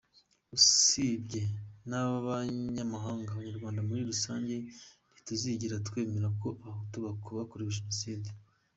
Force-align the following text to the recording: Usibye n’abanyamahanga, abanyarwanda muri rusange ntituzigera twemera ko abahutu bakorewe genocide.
Usibye 0.57 1.43
n’abanyamahanga, 1.89 3.27
abanyarwanda 3.31 3.81
muri 3.87 4.01
rusange 4.09 4.55
ntituzigera 5.11 5.83
twemera 5.87 6.27
ko 6.41 6.47
abahutu 6.61 6.97
bakorewe 7.41 7.71
genocide. 7.77 8.29